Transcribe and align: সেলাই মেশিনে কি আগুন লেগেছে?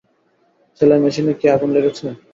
সেলাই 0.81 0.99
মেশিনে 1.03 1.33
কি 1.39 1.45
আগুন 1.55 1.69
লেগেছে? 1.75 2.05